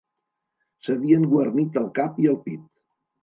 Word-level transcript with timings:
S'havien 0.87 1.27
guarnit 1.35 1.77
el 1.83 1.87
cap 1.99 2.17
i 2.25 2.31
el 2.35 2.39
pit 2.49 2.65